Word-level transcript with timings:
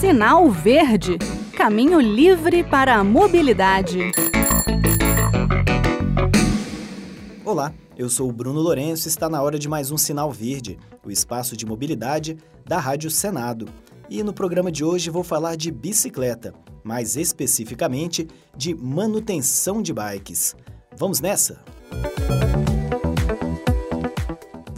Sinal 0.00 0.48
Verde 0.48 1.18
Caminho 1.56 1.98
livre 2.00 2.62
para 2.62 2.94
a 2.94 3.02
mobilidade. 3.02 4.12
Olá, 7.44 7.74
eu 7.96 8.08
sou 8.08 8.28
o 8.28 8.32
Bruno 8.32 8.60
Lourenço 8.60 9.08
e 9.08 9.10
está 9.10 9.28
na 9.28 9.42
hora 9.42 9.58
de 9.58 9.68
mais 9.68 9.90
um 9.90 9.98
Sinal 9.98 10.30
Verde, 10.30 10.78
o 11.04 11.10
espaço 11.10 11.56
de 11.56 11.66
mobilidade 11.66 12.38
da 12.64 12.78
Rádio 12.78 13.10
Senado. 13.10 13.68
E 14.08 14.22
no 14.22 14.32
programa 14.32 14.70
de 14.70 14.84
hoje 14.84 15.10
vou 15.10 15.24
falar 15.24 15.56
de 15.56 15.72
bicicleta, 15.72 16.54
mais 16.84 17.16
especificamente 17.16 18.28
de 18.56 18.76
manutenção 18.76 19.82
de 19.82 19.92
bikes. 19.92 20.54
Vamos 20.96 21.20
nessa? 21.20 21.58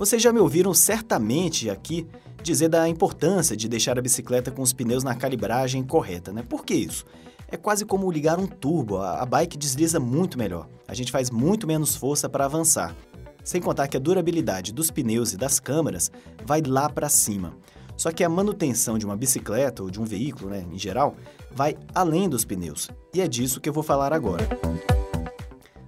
Vocês 0.00 0.22
já 0.22 0.32
me 0.32 0.40
ouviram 0.40 0.72
certamente 0.72 1.68
aqui 1.68 2.06
dizer 2.42 2.68
da 2.68 2.88
importância 2.88 3.56
de 3.56 3.68
deixar 3.68 3.98
a 3.98 4.02
bicicleta 4.02 4.50
com 4.50 4.62
os 4.62 4.72
pneus 4.72 5.04
na 5.04 5.14
calibragem 5.14 5.82
correta, 5.82 6.32
né? 6.32 6.42
Por 6.42 6.64
que 6.64 6.74
isso? 6.74 7.04
É 7.48 7.56
quase 7.56 7.84
como 7.84 8.10
ligar 8.10 8.38
um 8.38 8.46
turbo, 8.46 8.98
a 8.98 9.26
bike 9.26 9.58
desliza 9.58 9.98
muito 9.98 10.38
melhor. 10.38 10.68
A 10.86 10.94
gente 10.94 11.10
faz 11.10 11.30
muito 11.30 11.66
menos 11.66 11.96
força 11.96 12.28
para 12.28 12.44
avançar. 12.44 12.94
Sem 13.42 13.60
contar 13.60 13.88
que 13.88 13.96
a 13.96 14.00
durabilidade 14.00 14.72
dos 14.72 14.90
pneus 14.90 15.32
e 15.32 15.36
das 15.36 15.58
câmaras 15.58 16.12
vai 16.44 16.62
lá 16.62 16.88
para 16.88 17.08
cima. 17.08 17.56
Só 17.96 18.12
que 18.12 18.24
a 18.24 18.28
manutenção 18.28 18.96
de 18.96 19.04
uma 19.04 19.16
bicicleta 19.16 19.82
ou 19.82 19.90
de 19.90 20.00
um 20.00 20.04
veículo, 20.04 20.50
né, 20.50 20.64
em 20.72 20.78
geral, 20.78 21.16
vai 21.50 21.76
além 21.94 22.28
dos 22.28 22.44
pneus. 22.44 22.88
E 23.12 23.20
é 23.20 23.26
disso 23.26 23.60
que 23.60 23.68
eu 23.68 23.72
vou 23.72 23.82
falar 23.82 24.12
agora. 24.12 24.48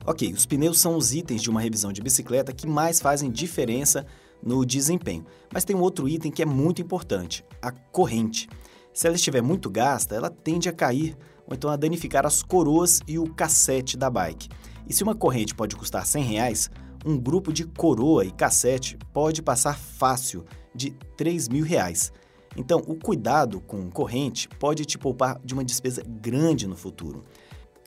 Ok, 0.05 0.33
os 0.33 0.45
pneus 0.45 0.81
são 0.81 0.97
os 0.97 1.15
itens 1.15 1.41
de 1.41 1.49
uma 1.49 1.61
revisão 1.61 1.93
de 1.93 2.03
bicicleta 2.03 2.53
que 2.53 2.67
mais 2.67 3.01
fazem 3.01 3.31
diferença 3.31 4.05
no 4.43 4.65
desempenho. 4.65 5.25
Mas 5.53 5.65
tem 5.65 5.77
um 5.77 5.81
outro 5.81 6.09
item 6.09 6.31
que 6.31 6.43
é 6.43 6.47
muito 6.47 6.83
importante: 6.83 7.45
a 7.61 7.71
corrente. 7.71 8.49
Se 8.93 9.07
ela 9.07 9.17
estiver 9.17 9.43
muito 9.43 9.71
gasta, 9.71 10.15
ela 10.15 10.29
tende 10.29 10.69
a 10.69 10.73
cair 10.73 11.17
ou 11.47 11.55
então 11.55 11.71
a 11.71 11.77
danificar 11.77 12.27
as 12.27 12.43
coroas 12.43 13.01
e 13.07 13.19
o 13.19 13.33
cassete 13.33 13.97
da 13.97 14.11
bike. 14.11 14.49
E 14.87 14.93
se 14.93 15.03
uma 15.03 15.15
corrente 15.15 15.55
pode 15.55 15.77
custar 15.77 16.05
100 16.05 16.25
reais, 16.25 16.71
um 17.05 17.19
grupo 17.19 17.53
de 17.53 17.65
coroa 17.65 18.25
e 18.25 18.31
cassete 18.31 18.99
pode 19.13 19.43
passar 19.43 19.79
fácil 19.79 20.45
de 20.75 20.91
3 21.17 21.49
mil 21.49 21.65
reais. 21.65 22.13
Então, 22.57 22.83
o 22.87 22.95
cuidado 22.95 23.61
com 23.61 23.91
corrente 23.91 24.49
pode 24.49 24.85
te 24.85 24.99
poupar 24.99 25.41
de 25.43 25.55
uma 25.55 25.65
despesa 25.65 26.03
grande 26.07 26.67
no 26.67 26.77
futuro. 26.77 27.25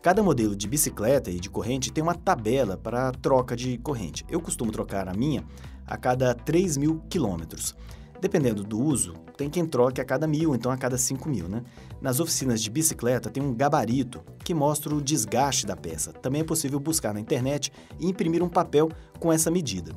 Cada 0.01 0.21
modelo 0.21 0.55
de 0.55 0.67
bicicleta 0.67 1.31
e 1.31 1.39
de 1.39 1.49
corrente 1.49 1.91
tem 1.91 2.03
uma 2.03 2.15
tabela 2.15 2.77
para 2.77 3.11
troca 3.11 3.55
de 3.55 3.77
corrente. 3.79 4.25
Eu 4.29 4.39
costumo 4.39 4.71
trocar 4.71 5.07
a 5.07 5.13
minha 5.13 5.43
a 5.85 5.97
cada 5.97 6.33
3 6.33 6.77
mil 6.77 7.01
quilômetros. 7.09 7.75
Dependendo 8.21 8.63
do 8.63 8.79
uso, 8.79 9.13
tem 9.37 9.49
quem 9.49 9.65
troque 9.65 9.99
a 9.99 10.05
cada 10.05 10.25
mil, 10.25 10.55
então 10.55 10.71
a 10.71 10.77
cada 10.77 10.97
5 10.97 11.27
mil, 11.29 11.47
né? 11.47 11.63
Nas 12.01 12.19
oficinas 12.19 12.61
de 12.61 12.69
bicicleta 12.69 13.29
tem 13.29 13.43
um 13.43 13.53
gabarito 13.53 14.23
que 14.43 14.53
mostra 14.53 14.95
o 14.95 15.01
desgaste 15.01 15.65
da 15.65 15.75
peça. 15.75 16.13
Também 16.13 16.41
é 16.41 16.45
possível 16.45 16.79
buscar 16.79 17.13
na 17.13 17.19
internet 17.19 17.71
e 17.99 18.07
imprimir 18.07 18.41
um 18.41 18.49
papel 18.49 18.89
com 19.19 19.31
essa 19.31 19.51
medida. 19.51 19.93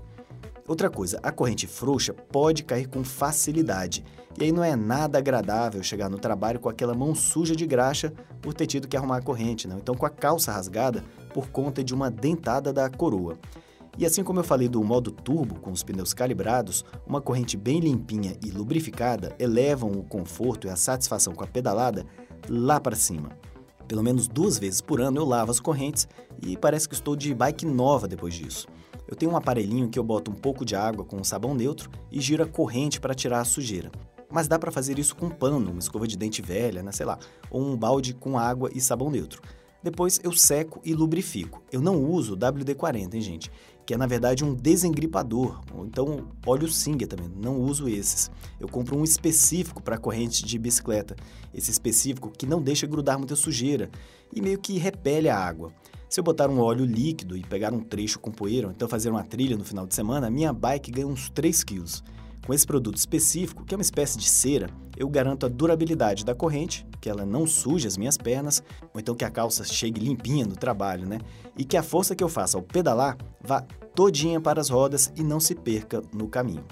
Outra 0.67 0.91
coisa, 0.91 1.19
a 1.23 1.33
corrente 1.33 1.67
frouxa 1.67 2.13
pode 2.13 2.65
cair 2.65 2.87
com 2.87 3.03
facilidade. 3.03 4.05
E 4.39 4.45
aí 4.45 4.53
não 4.53 4.63
é 4.63 4.77
nada 4.77 5.17
agradável 5.17 5.83
chegar 5.83 6.11
no 6.11 6.19
trabalho 6.19 6.61
com 6.61 6.69
aquela 6.69 6.95
mão 6.95 7.15
suja 7.15 7.57
de 7.57 7.67
graxa 7.67 8.13
por 8.43 8.53
ter 8.53 8.67
tido 8.67 8.87
que 8.87 8.97
arrumar 8.97 9.17
a 9.17 9.23
corrente, 9.23 9.67
não. 9.67 9.79
Então 9.79 9.95
com 9.95 10.05
a 10.05 10.11
calça 10.11 10.53
rasgada 10.53 11.03
por 11.33 11.49
conta 11.49 11.83
de 11.83 11.95
uma 11.95 12.11
dentada 12.11 12.73
da 12.73 12.91
coroa. 12.91 13.39
E 13.99 14.07
assim 14.07 14.23
como 14.23 14.39
eu 14.39 14.45
falei 14.45 14.69
do 14.69 14.83
modo 14.85 15.11
turbo 15.11 15.59
com 15.59 15.73
os 15.73 15.83
pneus 15.83 16.15
calibrados, 16.15 16.85
uma 17.05 17.21
corrente 17.21 17.57
bem 17.57 17.81
limpinha 17.81 18.37
e 18.47 18.49
lubrificada 18.49 19.35
elevam 19.41 19.91
o 19.91 20.05
conforto 20.05 20.69
e 20.69 20.71
a 20.71 20.77
satisfação 20.77 21.35
com 21.35 21.43
a 21.43 21.49
pedalada 21.49 22.07
lá 22.49 22.79
para 22.79 22.95
cima. 22.95 23.31
Pelo 23.89 24.01
menos 24.01 24.29
duas 24.29 24.57
vezes 24.57 24.81
por 24.81 25.01
ano 25.01 25.19
eu 25.19 25.25
lavo 25.25 25.51
as 25.51 25.59
correntes 25.59 26.07
e 26.41 26.57
parece 26.57 26.89
que 26.89 26.95
estou 26.95 27.17
de 27.17 27.35
bike 27.35 27.67
nova 27.67 28.07
depois 28.07 28.35
disso. 28.35 28.69
Eu 29.09 29.17
tenho 29.17 29.33
um 29.33 29.37
aparelhinho 29.37 29.89
que 29.89 29.99
eu 29.99 30.05
boto 30.05 30.31
um 30.31 30.35
pouco 30.35 30.65
de 30.65 30.77
água 30.77 31.05
com 31.05 31.17
um 31.17 31.25
sabão 31.25 31.53
neutro 31.53 31.91
e 32.13 32.21
giro 32.21 32.45
a 32.45 32.47
corrente 32.47 33.01
para 33.01 33.15
tirar 33.15 33.41
a 33.41 33.45
sujeira. 33.45 33.91
Mas 34.31 34.47
dá 34.47 34.61
para 34.61 34.71
fazer 34.71 34.97
isso 34.97 35.17
com 35.17 35.27
um 35.27 35.31
pano, 35.31 35.73
uma 35.73 35.81
escova 35.81 36.07
de 36.07 36.17
dente 36.17 36.41
velha, 36.41 36.85
né, 36.85 36.93
sei 36.93 37.07
lá, 37.07 37.19
ou 37.51 37.63
um 37.63 37.77
balde 37.77 38.15
com 38.15 38.39
água 38.39 38.71
e 38.73 38.81
sabão 38.81 39.11
neutro. 39.11 39.43
Depois 39.83 40.21
eu 40.23 40.33
seco 40.33 40.81
e 40.85 40.93
lubrifico. 40.93 41.63
Eu 41.73 41.81
não 41.81 42.05
uso 42.05 42.35
o 42.35 42.37
WD-40, 42.37 43.15
hein, 43.15 43.21
gente? 43.21 43.51
Que 43.89 43.95
é 43.95 43.97
na 43.97 44.07
verdade 44.07 44.45
um 44.45 44.53
desengripador, 44.53 45.63
ou 45.73 45.87
então 45.87 46.29
óleo 46.45 46.69
Singer 46.69 47.09
também. 47.09 47.27
Não 47.35 47.59
uso 47.59 47.89
esses. 47.89 48.31
Eu 48.61 48.69
compro 48.69 48.99
um 48.99 49.03
específico 49.03 49.83
para 49.83 49.97
corrente 49.97 50.45
de 50.45 50.59
bicicleta. 50.59 51.17
Esse 51.55 51.71
específico 51.71 52.31
que 52.31 52.45
não 52.45 52.61
deixa 52.61 52.87
grudar 52.87 53.17
muita 53.17 53.35
sujeira 53.35 53.91
e 54.31 54.43
meio 54.43 54.59
que 54.59 54.77
repele 54.77 55.31
a 55.31 55.39
água. 55.39 55.73
Se 56.07 56.21
eu 56.21 56.25
botar 56.25 56.51
um 56.51 56.61
óleo 56.61 56.85
líquido 56.85 57.35
e 57.35 57.41
pegar 57.41 57.73
um 57.73 57.81
trecho 57.81 58.19
com 58.19 58.31
poeira, 58.31 58.67
ou 58.67 58.75
então 58.75 58.87
fazer 58.87 59.09
uma 59.09 59.25
trilha 59.25 59.57
no 59.57 59.65
final 59.65 59.87
de 59.87 59.95
semana, 59.95 60.27
a 60.27 60.31
minha 60.31 60.53
bike 60.53 60.91
ganha 60.91 61.07
uns 61.07 61.31
3 61.31 61.65
quilos. 61.65 62.05
Com 62.49 62.55
esse 62.55 62.67
produto 62.67 62.97
específico, 62.97 63.63
que 63.63 63.75
é 63.75 63.77
uma 63.77 63.83
espécie 63.83 64.17
de 64.17 64.27
cera, 64.27 64.71
eu 64.97 65.07
garanto 65.07 65.45
a 65.45 65.51
durabilidade 65.51 66.25
da 66.25 66.35
corrente, 66.35 66.87
que 66.99 67.11
ela 67.11 67.27
não 67.27 67.47
suje 67.47 67.87
as 67.87 67.99
minhas 67.99 68.17
pernas, 68.17 68.63
ou 68.95 68.99
então 68.99 69.15
que 69.15 69.27
a 69.27 69.31
calça 69.31 69.65
chegue 69.65 70.01
limpinha 70.01 70.47
no 70.47 70.57
trabalho, 70.57 71.07
né? 71.07 71.19
E 71.59 71.63
que 71.63 71.77
a 71.77 71.83
força 71.83 72.17
que 72.17 72.25
eu 72.25 72.29
faça 72.31 72.57
ao 72.57 72.63
pedalar 72.63 73.19
vá 73.45 73.61
todinha 73.95 74.41
para 74.41 74.63
as 74.63 74.71
rodas 74.71 75.13
e 75.15 75.23
não 75.23 75.39
se 75.39 75.55
perca 75.55 76.03
no 76.11 76.27
caminho. 76.27 76.65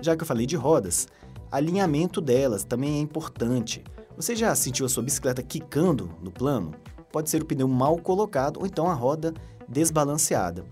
Já 0.00 0.16
que 0.16 0.22
eu 0.22 0.26
falei 0.26 0.46
de 0.46 0.56
rodas, 0.56 1.08
alinhamento 1.52 2.18
delas 2.18 2.64
também 2.64 2.94
é 2.96 3.00
importante. 3.00 3.84
Você 4.16 4.34
já 4.34 4.54
sentiu 4.54 4.86
a 4.86 4.88
sua 4.88 5.02
bicicleta 5.02 5.42
quicando 5.42 6.08
no 6.22 6.30
plano? 6.30 6.72
Pode 7.12 7.28
ser 7.28 7.42
o 7.42 7.44
pneu 7.44 7.68
mal 7.68 7.98
colocado 7.98 8.60
ou 8.60 8.66
então 8.66 8.88
a 8.88 8.94
roda 8.94 9.34
desbalanceada. 9.68 10.64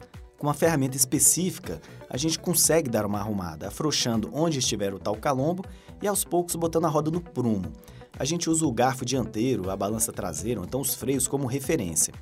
Com 0.42 0.48
uma 0.48 0.54
ferramenta 0.54 0.96
específica, 0.96 1.80
a 2.10 2.16
gente 2.16 2.36
consegue 2.36 2.90
dar 2.90 3.06
uma 3.06 3.20
arrumada, 3.20 3.68
afrouxando 3.68 4.28
onde 4.32 4.58
estiver 4.58 4.92
o 4.92 4.98
tal 4.98 5.14
calombo 5.14 5.64
e 6.02 6.08
aos 6.08 6.24
poucos 6.24 6.56
botando 6.56 6.84
a 6.84 6.88
roda 6.88 7.12
no 7.12 7.20
prumo. 7.20 7.70
A 8.18 8.24
gente 8.24 8.50
usa 8.50 8.66
o 8.66 8.72
garfo 8.72 9.04
dianteiro, 9.04 9.70
a 9.70 9.76
balança 9.76 10.12
traseira, 10.12 10.58
ou 10.58 10.66
então 10.66 10.80
os 10.80 10.96
freios 10.96 11.28
como 11.28 11.46
referência. 11.46 12.12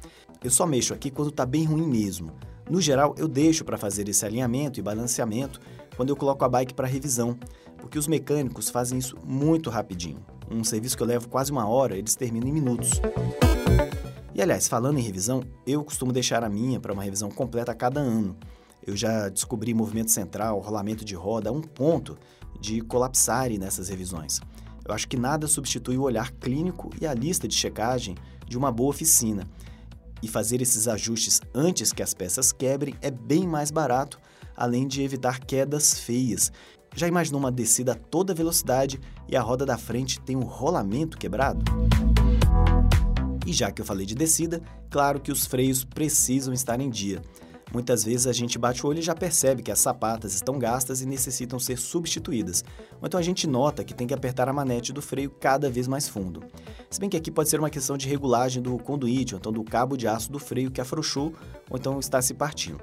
Eu 0.44 0.50
só 0.50 0.66
mexo 0.66 0.92
aqui 0.92 1.10
quando 1.10 1.31
está 1.31 1.47
bem 1.47 1.64
ruim 1.64 1.86
mesmo. 1.86 2.31
No 2.69 2.78
geral, 2.78 3.14
eu 3.16 3.26
deixo 3.26 3.64
para 3.64 3.78
fazer 3.78 4.06
esse 4.06 4.26
alinhamento 4.26 4.78
e 4.78 4.82
balanceamento 4.82 5.58
quando 5.97 6.10
eu 6.10 6.16
coloco 6.16 6.44
a 6.44 6.48
bike 6.50 6.75
para 6.75 6.87
revisão, 6.87 7.38
porque 7.78 7.98
os 7.98 8.06
mecânicos 8.06 8.69
fazem 8.69 8.98
isso 8.98 9.16
muito 9.25 9.70
rapidinho. 9.70 10.22
Um 10.50 10.62
serviço 10.62 10.94
que 10.94 11.02
eu 11.02 11.06
levo 11.06 11.26
quase 11.26 11.50
uma 11.50 11.66
hora, 11.66 11.97
eles 11.97 12.16
terminam 12.16 12.48
em 12.48 12.52
minutos. 12.52 13.00
E 14.41 14.43
aliás, 14.43 14.67
falando 14.67 14.99
em 14.99 15.03
revisão, 15.03 15.43
eu 15.67 15.84
costumo 15.84 16.15
deixar 16.15 16.43
a 16.43 16.49
minha 16.49 16.81
para 16.81 16.95
uma 16.95 17.03
revisão 17.03 17.28
completa 17.31 17.73
a 17.73 17.75
cada 17.75 18.01
ano. 18.01 18.34
Eu 18.87 18.97
já 18.97 19.28
descobri 19.28 19.75
movimento 19.75 20.11
central, 20.11 20.61
rolamento 20.61 21.05
de 21.05 21.15
roda, 21.15 21.53
um 21.53 21.61
ponto 21.61 22.17
de 22.59 22.81
colapsarem 22.81 23.59
nessas 23.59 23.91
revisões. 23.91 24.41
Eu 24.83 24.95
acho 24.95 25.06
que 25.06 25.19
nada 25.19 25.47
substitui 25.47 25.99
o 25.99 26.05
olhar 26.05 26.31
clínico 26.31 26.89
e 26.99 27.06
a 27.06 27.12
lista 27.12 27.47
de 27.47 27.55
checagem 27.55 28.15
de 28.49 28.56
uma 28.56 28.73
boa 28.73 28.89
oficina. 28.89 29.47
E 30.23 30.27
fazer 30.27 30.62
esses 30.62 30.89
ajustes 30.89 31.43
antes 31.55 31.93
que 31.93 32.03
as 32.03 32.15
peças 32.15 32.50
quebrem 32.50 32.95
é 33.03 33.11
bem 33.11 33.47
mais 33.47 33.71
barato, 33.71 34.19
além 34.56 34.89
de 34.89 35.03
evitar 35.03 35.39
quedas 35.39 36.00
feias. 36.00 36.50
Já 36.97 37.06
imaginou 37.06 37.41
uma 37.41 37.53
descida 37.53 37.93
a 37.93 37.95
toda 37.95 38.33
velocidade 38.33 38.99
e 39.29 39.37
a 39.37 39.43
roda 39.43 39.67
da 39.67 39.77
frente 39.77 40.19
tem 40.19 40.34
um 40.34 40.45
rolamento 40.45 41.19
quebrado? 41.19 41.62
E 43.47 43.53
já 43.53 43.71
que 43.71 43.81
eu 43.81 43.87
falei 43.87 44.06
de 44.06 44.15
descida, 44.15 44.62
claro 44.91 45.21
que 45.21 45.33
os 45.33 45.47
freios 45.47 45.84
precisam 45.84 46.53
estar 46.53 46.81
em 46.81 46.91
dia. 46.91 47.23
Muitas 47.73 48.03
vezes 48.03 48.27
a 48.27 48.33
gente 48.33 48.59
bate 48.59 48.84
o 48.84 48.89
olho 48.89 48.99
e 48.99 49.03
já 49.03 49.15
percebe 49.15 49.62
que 49.62 49.71
as 49.71 49.78
sapatas 49.78 50.34
estão 50.34 50.59
gastas 50.59 51.01
e 51.01 51.06
necessitam 51.06 51.59
ser 51.59 51.79
substituídas. 51.79 52.65
Ou 53.00 53.06
então 53.06 53.19
a 53.19 53.23
gente 53.23 53.47
nota 53.47 53.84
que 53.84 53.95
tem 53.95 54.09
que 54.09 54.15
apertar 54.15 54.49
a 54.49 54.53
manete 54.53 54.93
do 54.93 55.00
freio 55.00 55.31
cada 55.31 55.70
vez 55.70 55.87
mais 55.87 56.09
fundo. 56.09 56.43
Se 56.91 56.99
bem 56.99 57.09
que 57.09 57.17
aqui 57.17 57.31
pode 57.31 57.49
ser 57.49 57.61
uma 57.61 57.70
questão 57.70 57.97
de 57.97 58.09
regulagem 58.09 58.61
do 58.61 58.76
conduíte, 58.76 59.35
ou 59.35 59.38
então 59.38 59.53
do 59.53 59.62
cabo 59.62 59.97
de 59.97 60.09
aço 60.09 60.32
do 60.32 60.38
freio 60.41 60.70
que 60.70 60.81
afrouxou 60.81 61.32
ou 61.69 61.76
então 61.79 62.00
está 62.00 62.20
se 62.20 62.35
partindo. 62.35 62.81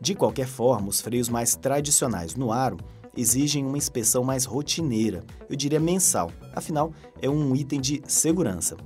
De 0.00 0.14
qualquer 0.14 0.46
forma, 0.46 0.88
os 0.88 1.00
freios 1.00 1.28
mais 1.28 1.54
tradicionais 1.54 2.34
no 2.34 2.50
aro 2.50 2.78
exigem 3.14 3.66
uma 3.66 3.76
inspeção 3.76 4.24
mais 4.24 4.46
rotineira, 4.46 5.22
eu 5.48 5.54
diria 5.54 5.78
mensal, 5.78 6.32
afinal 6.54 6.94
é 7.20 7.28
um 7.28 7.54
item 7.54 7.80
de 7.80 8.02
segurança. 8.06 8.76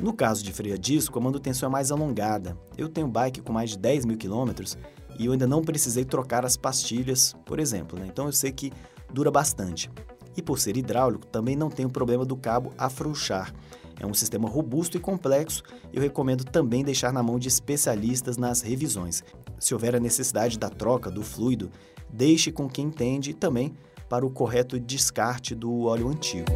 No 0.00 0.14
caso 0.14 0.42
de 0.42 0.50
freio 0.50 0.74
a 0.74 0.78
disco, 0.78 1.18
a 1.18 1.22
manutenção 1.22 1.68
é 1.68 1.72
mais 1.72 1.92
alongada. 1.92 2.56
Eu 2.76 2.88
tenho 2.88 3.06
bike 3.06 3.42
com 3.42 3.52
mais 3.52 3.70
de 3.70 3.78
10 3.78 4.06
mil 4.06 4.16
quilômetros 4.16 4.78
e 5.18 5.26
eu 5.26 5.32
ainda 5.32 5.46
não 5.46 5.62
precisei 5.62 6.06
trocar 6.06 6.44
as 6.46 6.56
pastilhas, 6.56 7.36
por 7.44 7.60
exemplo, 7.60 7.98
né? 7.98 8.06
então 8.08 8.24
eu 8.24 8.32
sei 8.32 8.50
que 8.50 8.72
dura 9.12 9.30
bastante. 9.30 9.90
E 10.34 10.40
por 10.40 10.58
ser 10.58 10.76
hidráulico, 10.78 11.26
também 11.26 11.54
não 11.54 11.68
tem 11.68 11.84
o 11.84 11.90
problema 11.90 12.24
do 12.24 12.34
cabo 12.34 12.72
afrouxar. 12.78 13.52
É 13.98 14.06
um 14.06 14.14
sistema 14.14 14.48
robusto 14.48 14.96
e 14.96 15.00
complexo 15.00 15.62
eu 15.92 16.00
recomendo 16.00 16.44
também 16.44 16.82
deixar 16.82 17.12
na 17.12 17.22
mão 17.22 17.38
de 17.38 17.48
especialistas 17.48 18.38
nas 18.38 18.62
revisões. 18.62 19.22
Se 19.58 19.74
houver 19.74 19.94
a 19.94 20.00
necessidade 20.00 20.58
da 20.58 20.70
troca 20.70 21.10
do 21.10 21.22
fluido, 21.22 21.70
deixe 22.08 22.50
com 22.50 22.66
quem 22.66 22.86
entende 22.86 23.34
também 23.34 23.74
para 24.08 24.24
o 24.24 24.30
correto 24.30 24.80
descarte 24.80 25.54
do 25.54 25.82
óleo 25.82 26.08
antigo. 26.08 26.50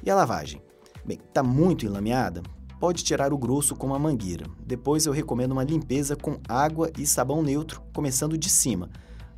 E 0.00 0.08
a 0.08 0.14
lavagem? 0.14 0.67
Bem, 1.08 1.18
está 1.26 1.42
muito 1.42 1.86
enlameada? 1.86 2.42
Pode 2.78 3.02
tirar 3.02 3.32
o 3.32 3.38
grosso 3.38 3.74
com 3.74 3.86
uma 3.86 3.98
mangueira. 3.98 4.44
Depois 4.60 5.06
eu 5.06 5.12
recomendo 5.14 5.52
uma 5.52 5.64
limpeza 5.64 6.14
com 6.14 6.38
água 6.46 6.92
e 6.98 7.06
sabão 7.06 7.42
neutro, 7.42 7.80
começando 7.94 8.36
de 8.36 8.50
cima. 8.50 8.90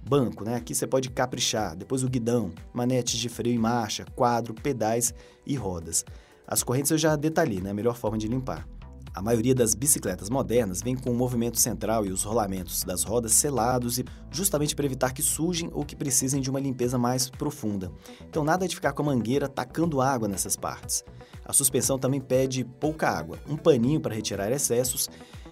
Banco, 0.02 0.42
né? 0.42 0.56
Aqui 0.56 0.74
você 0.74 0.84
pode 0.84 1.10
caprichar. 1.10 1.76
Depois 1.76 2.02
o 2.02 2.08
guidão, 2.08 2.50
manetes 2.74 3.20
de 3.20 3.28
freio 3.28 3.54
e 3.54 3.58
marcha, 3.58 4.04
quadro, 4.16 4.52
pedais 4.52 5.14
e 5.46 5.54
rodas. 5.54 6.04
As 6.44 6.64
correntes 6.64 6.90
eu 6.90 6.98
já 6.98 7.14
detalhei, 7.14 7.60
né? 7.60 7.70
A 7.70 7.74
melhor 7.74 7.94
forma 7.94 8.18
de 8.18 8.26
limpar. 8.26 8.66
A 9.12 9.20
maioria 9.20 9.54
das 9.54 9.74
bicicletas 9.74 10.30
modernas 10.30 10.80
vem 10.82 10.94
com 10.94 11.10
o 11.10 11.14
movimento 11.14 11.58
central 11.58 12.06
e 12.06 12.12
os 12.12 12.22
rolamentos 12.22 12.84
das 12.84 13.02
rodas 13.02 13.32
selados 13.32 13.98
e 13.98 14.04
justamente 14.30 14.74
para 14.74 14.86
evitar 14.86 15.12
que 15.12 15.22
sujem 15.22 15.68
ou 15.72 15.84
que 15.84 15.96
precisem 15.96 16.40
de 16.40 16.48
uma 16.48 16.60
limpeza 16.60 16.96
mais 16.96 17.28
profunda. 17.28 17.90
Então 18.28 18.44
nada 18.44 18.68
de 18.68 18.74
ficar 18.74 18.92
com 18.92 19.02
a 19.02 19.06
mangueira 19.06 19.48
tacando 19.48 20.00
água 20.00 20.28
nessas 20.28 20.54
partes. 20.54 21.04
A 21.44 21.52
suspensão 21.52 21.98
também 21.98 22.20
pede 22.20 22.64
pouca 22.64 23.08
água, 23.08 23.38
um 23.48 23.56
paninho 23.56 24.00
para 24.00 24.14
retirar 24.14 24.52
excessos 24.52 25.08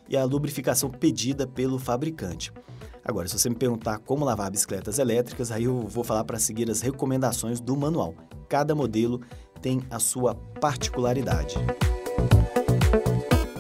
e 0.09 0.17
a 0.17 0.25
lubrificação 0.25 0.89
pedida 0.89 1.45
pelo 1.45 1.79
fabricante. 1.79 2.53
Agora, 3.05 3.27
se 3.27 3.37
você 3.39 3.49
me 3.49 3.57
perguntar 3.57 3.99
como 3.99 4.25
lavar 4.25 4.51
bicicletas 4.51 4.99
elétricas, 4.99 5.51
aí 5.51 5.65
eu 5.65 5.89
vou 5.89 6.05
falar 6.05 6.25
para 6.25 6.39
seguir 6.39 6.71
as 6.71 6.81
recomendações 6.81 7.61
do 7.61 7.77
manual. 7.77 8.15
Cada 8.49 8.75
modelo 8.75 9.21
tem 9.61 9.81
a 9.91 9.99
sua 9.99 10.35
particularidade. 10.35 11.57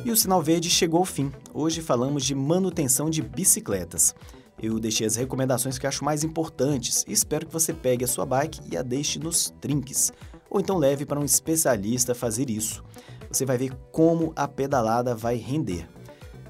E 0.08 0.10
o 0.10 0.16
sinal 0.16 0.42
verde 0.42 0.68
chegou 0.70 1.00
ao 1.00 1.04
fim. 1.04 1.30
Hoje 1.52 1.82
falamos 1.82 2.24
de 2.24 2.34
manutenção 2.34 3.10
de 3.10 3.20
bicicletas. 3.20 4.14
Eu 4.58 4.80
deixei 4.80 5.06
as 5.06 5.16
recomendações 5.16 5.76
que 5.76 5.86
acho 5.86 6.02
mais 6.02 6.24
importantes 6.24 7.04
e 7.06 7.12
espero 7.12 7.44
que 7.44 7.52
você 7.52 7.74
pegue 7.74 8.06
a 8.06 8.08
sua 8.08 8.24
bike 8.24 8.62
e 8.72 8.76
a 8.78 8.80
deixe 8.80 9.18
nos 9.18 9.52
trinques. 9.60 10.10
Ou 10.48 10.60
então 10.60 10.78
leve 10.78 11.04
para 11.04 11.20
um 11.20 11.26
especialista 11.26 12.14
fazer 12.14 12.48
isso. 12.48 12.82
Você 13.30 13.44
vai 13.44 13.58
ver 13.58 13.74
como 13.92 14.32
a 14.34 14.48
pedalada 14.48 15.14
vai 15.14 15.36
render. 15.36 15.86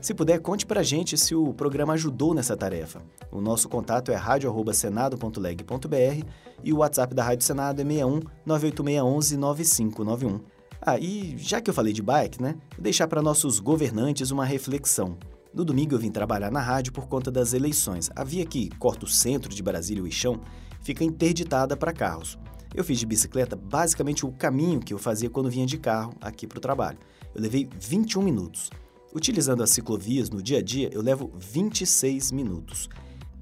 Se 0.01 0.15
puder, 0.15 0.39
conte 0.39 0.65
pra 0.65 0.85
gente 0.85 1.19
se 1.19 1.35
o 1.35 1.53
programa 1.53 1.95
ajudou 1.95 2.35
nessa 2.35 2.57
tarefa. 2.57 3.03
O 3.29 3.41
nosso 3.41 3.69
contato 3.69 4.13
é 4.13 4.15
radio@senado.leg.br 4.15 6.25
e 6.63 6.73
o 6.73 6.77
WhatsApp 6.77 7.13
da 7.13 7.25
Rádio 7.25 7.45
Senado 7.45 7.81
é 7.81 7.85
61 7.85 8.21
98611 8.47 9.37
9591. 9.37 10.58
Ah, 10.81 10.99
e 10.99 11.37
já 11.39 11.61
que 11.61 11.69
eu 11.69 11.75
falei 11.75 11.93
de 11.93 12.03
bike, 12.03 12.41
né? 12.41 12.55
Vou 12.75 12.83
deixar 12.83 13.09
para 13.09 13.21
nossos 13.23 13.59
governantes 13.59 14.31
uma 14.31 14.45
reflexão. 14.45 15.19
No 15.53 15.65
domingo 15.65 15.95
eu 15.95 15.99
vim 15.99 16.11
trabalhar 16.11 16.51
na 16.51 16.61
rádio 16.61 16.93
por 16.93 17.09
conta 17.09 17.31
das 17.31 17.53
eleições. 17.53 18.11
A 18.15 18.23
via 18.23 18.47
que 18.47 18.71
corta 18.79 19.05
o 19.05 19.09
centro 19.09 19.53
de 19.53 19.63
Brasília 19.63 20.01
e 20.01 20.05
o 20.05 20.07
Ixão 20.07 20.41
fica 20.81 21.03
interditada 21.03 21.77
para 21.77 21.93
carros. 21.93 22.39
Eu 22.75 22.85
fiz 22.85 22.99
de 22.99 23.07
bicicleta 23.07 23.57
basicamente 23.57 24.25
o 24.27 24.33
caminho 24.33 24.81
que 24.81 24.93
eu 24.93 24.99
fazia 24.99 25.31
quando 25.31 25.51
vinha 25.51 25.67
de 25.67 25.79
carro 25.79 26.15
aqui 26.21 26.47
para 26.47 26.59
o 26.59 26.61
trabalho. 26.61 26.99
Eu 27.35 27.41
levei 27.41 27.69
21 27.81 28.23
minutos. 28.23 28.71
Utilizando 29.15 29.63
as 29.63 29.71
ciclovias 29.71 30.29
no 30.29 30.43
dia 30.43 30.59
a 30.59 30.63
dia, 30.63 30.91
eu 30.93 31.03
levo 31.03 31.33
26 31.39 32.31
minutos. 32.31 32.89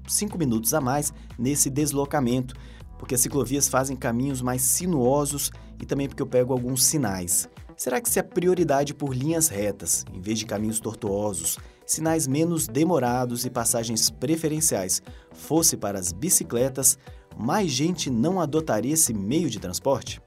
5 0.07 0.37
minutos 0.37 0.73
a 0.73 0.79
mais 0.79 1.13
nesse 1.37 1.69
deslocamento, 1.69 2.55
porque 2.97 3.15
as 3.15 3.21
ciclovias 3.21 3.67
fazem 3.67 3.95
caminhos 3.95 4.41
mais 4.41 4.61
sinuosos 4.61 5.51
e 5.81 5.85
também 5.85 6.07
porque 6.07 6.21
eu 6.21 6.27
pego 6.27 6.53
alguns 6.53 6.83
sinais. 6.83 7.49
Será 7.75 8.01
que 8.01 8.09
se 8.09 8.19
a 8.19 8.23
prioridade 8.23 8.93
por 8.93 9.15
linhas 9.15 9.47
retas, 9.47 10.03
em 10.11 10.19
vez 10.19 10.39
de 10.39 10.45
caminhos 10.45 10.79
tortuosos, 10.79 11.59
sinais 11.85 12.27
menos 12.27 12.67
demorados 12.67 13.45
e 13.45 13.49
passagens 13.49 14.09
preferenciais 14.09 15.01
fosse 15.31 15.77
para 15.77 15.99
as 15.99 16.11
bicicletas, 16.11 16.97
mais 17.37 17.69
gente 17.71 18.09
não 18.09 18.41
adotaria 18.41 18.93
esse 18.93 19.13
meio 19.13 19.49
de 19.49 19.59
transporte? 19.59 20.19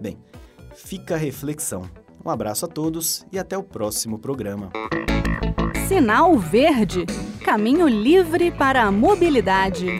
Bem, 0.00 0.16
fica 0.74 1.14
a 1.14 1.18
reflexão. 1.18 1.88
Um 2.24 2.30
abraço 2.30 2.64
a 2.64 2.68
todos 2.68 3.26
e 3.30 3.38
até 3.38 3.56
o 3.56 3.62
próximo 3.62 4.18
programa. 4.18 4.70
Sinal 5.86 6.38
Verde 6.38 7.04
Caminho 7.44 7.86
livre 7.86 8.50
para 8.50 8.84
a 8.84 8.90
mobilidade. 8.90 9.98